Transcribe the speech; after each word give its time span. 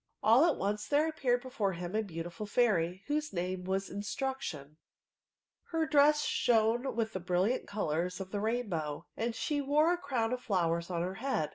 All 0.23 0.45
at 0.45 0.55
once 0.57 0.87
there 0.87 1.07
appeared 1.07 1.43
before 1.43 1.73
him 1.73 1.95
a 1.95 2.01
beaatifiil 2.01 2.47
fauy, 2.49 3.01
whose 3.05 3.31
name 3.31 3.65
was 3.65 3.87
Instruction* 3.87 4.77
Her 5.65 5.85
dress 5.85 6.25
Bhone 6.25 6.95
with 6.95 7.13
the 7.13 7.19
brilliant 7.19 7.67
colours 7.67 8.19
of 8.19 8.31
the 8.31 8.39
rain 8.39 8.67
bow, 8.67 9.05
and 9.15 9.35
she 9.35 9.61
wore 9.61 9.93
a 9.93 9.99
crown 9.99 10.33
of 10.33 10.41
flowers 10.41 10.89
on 10.89 11.03
her 11.03 11.13
head. 11.21 11.49